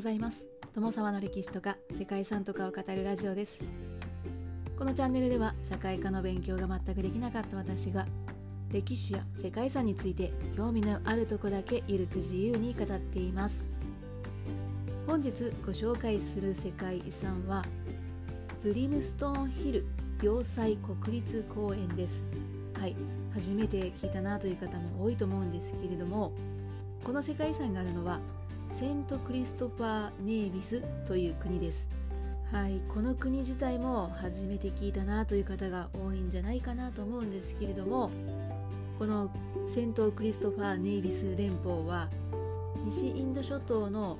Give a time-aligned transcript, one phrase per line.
[0.00, 0.46] ございます。
[0.72, 3.62] 友沢の歴史とか世界遺産とかを語るラジオです。
[4.78, 8.06] このチャンネルでは社会科の勉強が全くできなかった私が
[8.72, 13.62] 歴史や世界遺産について興味のあるとこだけゆるく自由に語っています。
[15.06, 15.32] 本日
[15.66, 17.62] ご紹介する世界遺産は
[18.62, 19.84] ブリムストーンヒル
[20.22, 22.22] 要塞国立公園です。
[22.72, 22.96] はい
[23.34, 26.32] 初めて聞いたなという方も多いと思うんですけれども
[27.04, 28.18] この世界遺産があるのは
[28.72, 31.86] セントクリストファー・ネービスという国です
[32.52, 38.10] はいこの国自体も初めて聞いたなという方が多いんじゃないかなと思うんですけれども
[38.98, 39.30] この
[39.72, 42.08] セントクリストファー・ネイビス連邦は
[42.84, 44.18] 西インド諸島の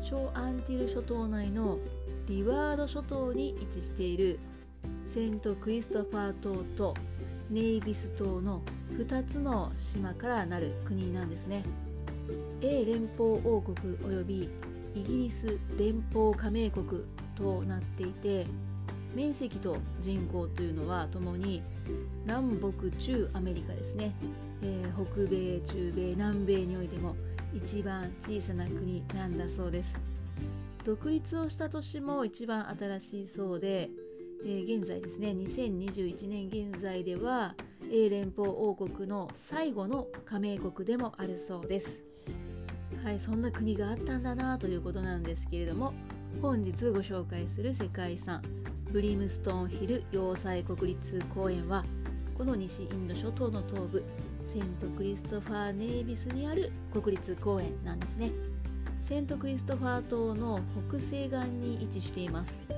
[0.00, 1.78] 小アンティル諸島内の
[2.26, 4.38] リワード諸島に位置している
[5.04, 6.94] セントクリストファー島と
[7.50, 8.62] ネイビス島の
[8.92, 11.64] 2つの島からなる国なんですね。
[12.60, 14.50] 英連邦王国及び
[14.94, 17.04] イギリス連邦加盟国
[17.36, 18.46] となっていて
[19.14, 21.62] 面積と人口というのはともに
[22.24, 24.12] 南北中アメリカですね、
[24.62, 27.16] えー、北米中米南米においても
[27.54, 30.18] 一番小さな国なんだそうです。
[30.88, 33.90] 独立をした年も一番新しいそうで、
[34.42, 37.54] えー、現在ですね2021年現在では
[37.90, 42.00] 英連邦王国の最後の加盟国でもあるそうです。
[43.04, 45.94] はいそんな国があったんだなということなんですけれども
[46.42, 48.42] 本日ご紹介する世界遺産
[48.90, 51.84] ブリムストーンヒル要塞国立公園は
[52.36, 54.04] この西インド諸島の東部
[54.46, 58.30] セントクリストファー・ネイビスにある国立公園なんですね。
[59.02, 62.77] セントクリストファー島の北西岸に位置しています。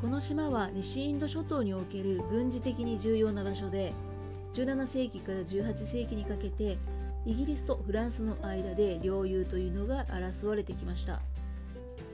[0.00, 3.92] この島は西インド諸島における軍事的に重要な場所で
[4.54, 6.78] 17世紀から18世紀にかけて
[7.26, 11.18] イギリスとフランスの間で領有というのが争われてきました。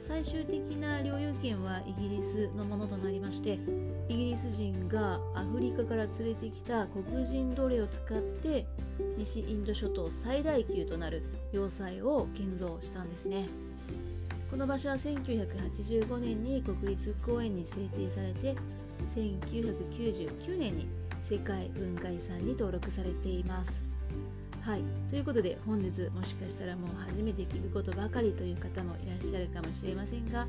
[0.07, 3.59] 最終的な領有権はイギリスのものとなりまして
[4.11, 8.67] イギリス人がアフリカから連れてきた黒人奴隷を使って
[9.17, 11.23] 西インド諸島最大級となる
[11.53, 13.49] 要塞を建造したんですね。
[14.55, 18.55] この場所は1985年に国立公園に制定されて
[19.13, 20.87] 1999年に
[21.25, 23.83] 世界文化遺産に登録されています。
[24.61, 24.83] はい。
[25.11, 30.47] ということで本日もしかしたらもう初めて聞くことばかりという方もいらっしゃるかもしれませんが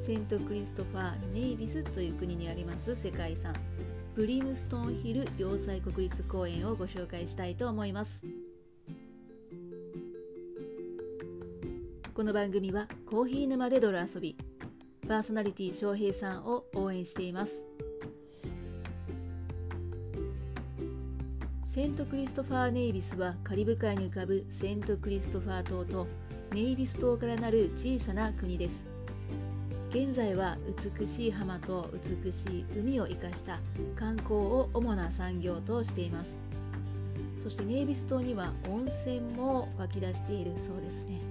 [0.00, 3.54] セントクリストファー・ネイビスという国にあります世界遺産
[4.14, 8.35] ブリムストンヒル要塞国立公園をご紹介したいと思います。
[12.16, 14.38] この番組はコーヒー沼で泥遊び
[15.06, 17.62] パーソナリティ翔平さんを応援しています。
[21.66, 26.06] セントクリストファー・ネイビスはカリブ海に浮かぶセントクリストファー島と
[26.54, 28.86] ネイビス島からなる小さな国です。
[29.90, 30.56] 現在は
[30.98, 31.90] 美しい浜と
[32.24, 33.60] 美しい海を生かした
[33.94, 36.38] 観光を主な産業としています。
[37.42, 41.25] そしてネイビス島には温泉も湧き出しているそうですね。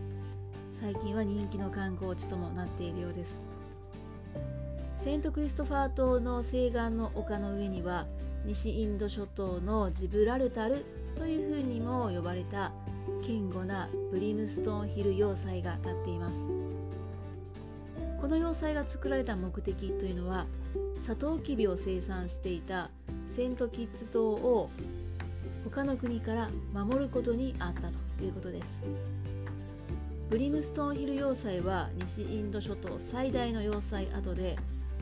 [0.80, 3.42] 最近は人気の観光地ともなっているようです。
[4.98, 8.06] セントクリストファー島の西岸の丘の上には
[8.44, 10.84] 西インド諸島のジブラルタル
[11.16, 12.74] というふうにも呼ばれた
[13.22, 16.44] 堅固なブリムストンヒル要塞が立っています。
[18.20, 20.46] この要塞が作られた目的というのは
[21.00, 22.90] サトウキビを生産していた
[23.30, 24.70] セントキッズ島を
[25.64, 27.82] 他の国から守ることにあった
[28.18, 29.35] ということです。
[30.28, 34.56] ブリムストーンヒル要塞は西インド諸島最大の要塞跡で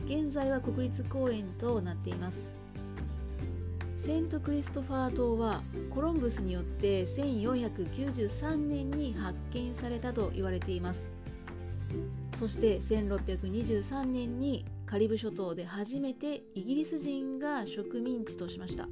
[0.04, 2.46] 現在は国立公園となっています。
[3.96, 11.08] セントクリストファー島はコロンブスによって1493年に発見されたと言われています。
[12.38, 18.88] そして1623年にカリブ諸島で初めてイギリス人が植民地としました。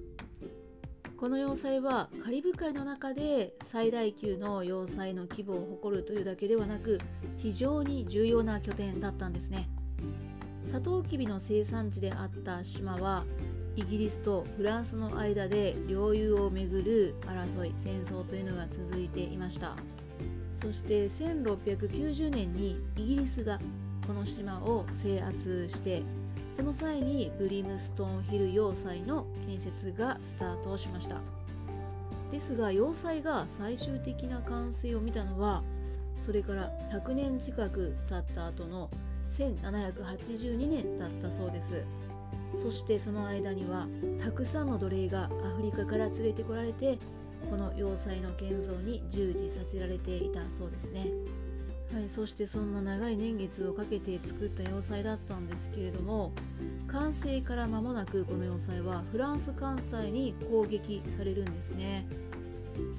[1.23, 6.99] この要塞はカリブ海の中で最大級の要塞の規模を誇るというだけではなく
[7.39, 9.69] 非常に重要な拠点だったんですね。
[10.67, 13.23] サトウキビの生産地であった島は
[13.77, 19.77] イギリスとフランスの間で領有をめぐる争い戦争というのが続いていました。
[20.53, 23.61] そして1690年にイギリスが
[24.09, 26.03] この島を制圧して
[26.57, 31.21] その際にブリムストンヒル要塞の建設がスタートしました。
[32.31, 35.63] ですが要塞が最終的な完成を見たのは
[36.19, 38.89] それから100年近く経った後の
[39.33, 41.85] 1782年だったそうです。
[42.55, 43.87] そしてその間には
[44.23, 46.99] たくさんの奴隷がアフリカから連れてこられて
[47.51, 51.07] この要塞の建造に従事させられていたそうですね。
[51.95, 56.33] はい、そしてそんな長い年月をかけて作った要塞だったんですけれども
[56.89, 62.07] 完成から間もなくこの要塞はフランス艦隊に攻撃されるんですね。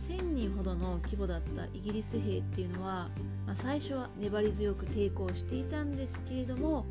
[0.08, 3.10] 1000人ほどの規模だったイギリス兵っていうのは、
[3.48, 6.86] まあ、最初は粘り強く抵抗していたんですけれども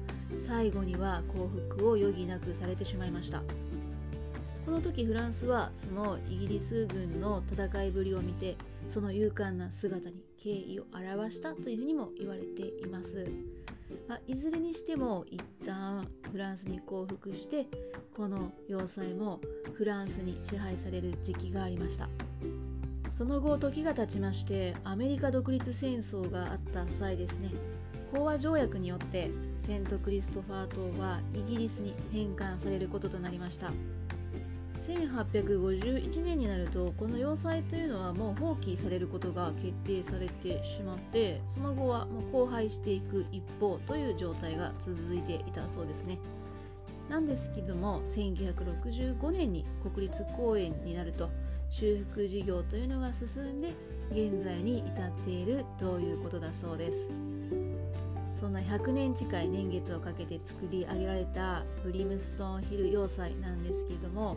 [0.49, 3.43] 最後には降伏を余儀なくされてしまいました。
[4.65, 8.57] この時フランスはそのイギリス軍の戦いぶりを見て
[8.89, 13.27] その勇敢な姿に敬意を表したというふうにも言われています。
[14.09, 17.67] まあ、いずれにしても一旦フランスに降伏して
[18.17, 19.41] この要塞も
[19.75, 22.09] フランスに支配される時期がありました。
[23.13, 27.51] その後時が経ちましてアメリカ独立戦争があった際ですね。
[28.13, 29.31] 講和条約によって
[29.61, 33.73] セントクリストファー島はイギリスに返還されることとなりました。
[34.83, 46.19] 1851年になるとこの要塞というのはもう放棄されることが決定されてしまってその後はもう荒廃していく一方という状態が続いていたそうですね。
[47.09, 51.31] なんですけども1965年に国立公園になると
[51.69, 53.69] 修復事業というのが進んで
[54.11, 57.09] 現在に至っているということだそうです。
[58.43, 64.37] そんな100年近い年月をかけて作り上げられたブリムストーンヒル要塞なんですけども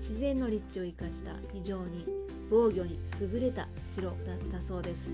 [0.00, 2.06] 自然の立地を生かした非常に
[2.50, 4.16] 防御に優れた城だっ
[4.50, 5.10] たそうです。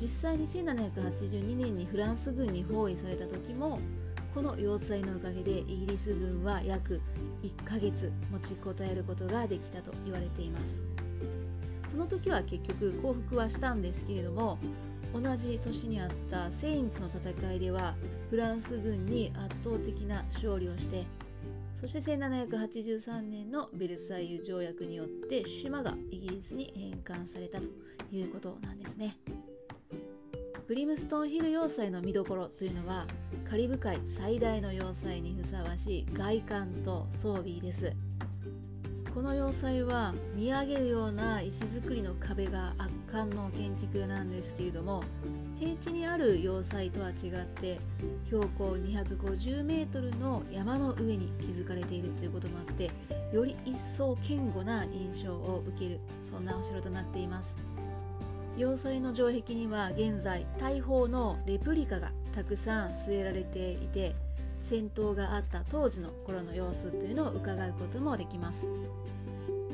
[0.00, 3.78] 実際に1782年にフランス軍に包囲された時も
[4.34, 7.00] この要塞のおかげでイギリス軍は約
[7.42, 10.82] 1ヶ月持ちこたえることができたと言われています。
[11.88, 14.58] その時は結局降伏はしたんですけれども
[15.12, 17.94] 同じ年にあったセインツの戦いでは
[18.30, 21.04] フランス軍に圧倒的な勝利をして
[21.84, 27.66] そして1783年のベルサイユ条約によって島がイギリスに返還されたと
[28.10, 29.18] いうことなんですね。
[30.66, 33.06] ブリムストンヒル要塞の見どころというのは
[33.46, 37.92] カリブ海最大の要塞にふさわしい外観と装備です。
[39.14, 45.04] この要塞は見上げるような石造りの壁が圧巻の建築なんですけれども
[45.58, 47.78] 平地にある要塞とは違って
[48.26, 52.90] 標高250メートルの山の上に築かれているということもあって
[53.32, 57.56] より一層堅固な印象を受けるそんなお城となっています。
[58.56, 64.14] 要塞の城壁には現在大砲のレプリカがたくさん据えられていて
[64.58, 68.68] 戦闘があった当時の頃の様子というのを伺うこともできます。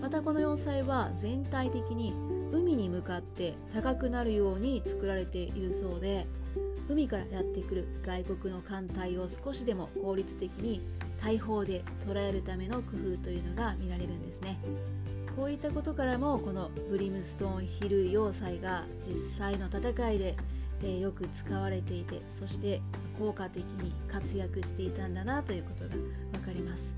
[0.01, 2.15] またこの要塞は全体的に
[2.53, 6.27] 海に向かって高くなるように作られているそうで
[6.89, 10.81] 海からやってくる外国の艦隊を少しでも効率的に
[11.23, 14.59] 大砲で捉えるための工夫というのが見られるんですね。
[15.37, 20.35] こういったことからもこのブリムストーンヒル要塞が実際の戦いで
[20.83, 22.81] えよく使われていてそして
[23.19, 25.91] 効果的に活躍していたんだなということが
[26.33, 26.93] 分かります、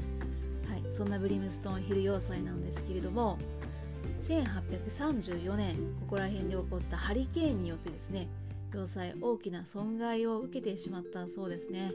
[0.68, 3.38] はい、そんなブリムストーンヒル要塞なんですけれども
[4.22, 8.28] 1834年ここら辺で起こったハリケーンによってですね
[8.74, 11.92] 要塞大きな損害を受けてしまったそうですね。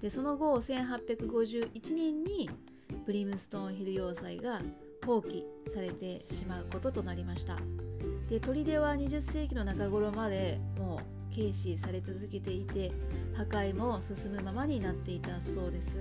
[0.00, 2.48] でその後1851年に
[3.04, 4.60] ブリムストーンヒル要塞が
[5.04, 5.42] 放棄
[5.72, 7.56] されてしまうこととなりました。
[8.30, 12.92] で砦は20世紀の中頃までもう軽視され続けていて
[13.34, 15.96] 破壊も進むままになっていたそうです。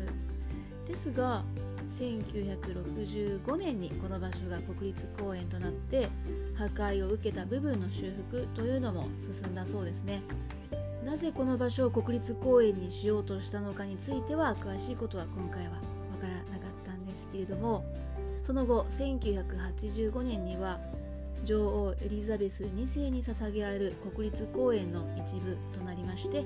[0.88, 1.44] ですが
[1.94, 6.10] 1965年にこの場所が国立公園となって
[6.56, 10.22] 破壊を受けた部分の修復というのも進んだそうですね。
[11.08, 15.78] なぜこの場所を国立公園にしようとしたのかについては詳しいことは今回はわ
[16.20, 17.86] からなかったんですけれども
[18.44, 20.82] その後1985年には
[21.46, 26.44] 女王エリザベス2世に捧げられる国立公園の一部となりまして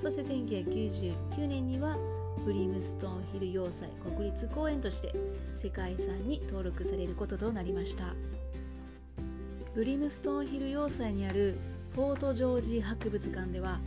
[0.00, 1.98] そして1999年には
[2.44, 5.14] ブリムストンヒル要塞国立公園として
[5.56, 8.14] 世界遺産に登録されることとなりました
[9.74, 11.56] ブリムストンヒル要塞にある
[11.94, 13.78] フォートジョージ博物館では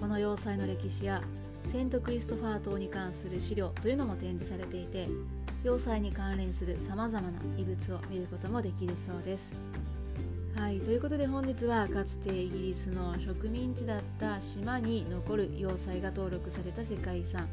[0.00, 1.22] この要塞の歴史や
[1.66, 5.08] セントクリストファー島に関する資料というのも展示されていて
[5.64, 9.50] 要塞に関連するさまざまな遺物を見ることもできるそうです。
[10.56, 17.46] はいということで本日はかつてイギリスの植民地だった島に残る要塞が登録された世界遺産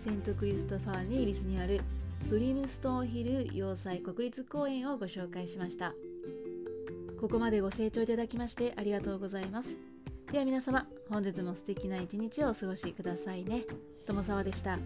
[0.00, 1.82] セントクリストファーにイビスにある
[2.30, 5.92] ブリムストーンヒル要塞国立公園をご紹介しました。
[7.20, 9.76] ここまでご清聴いただきましてありがとうございます。
[10.32, 13.66] では皆様本日も素敵な一日をお過ごしくださいね。
[14.06, 14.78] 友沢でした。